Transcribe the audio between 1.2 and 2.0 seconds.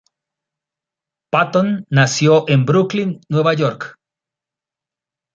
Patton